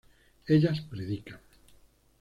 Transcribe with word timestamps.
ellas 0.47 0.81
predican 0.81 1.39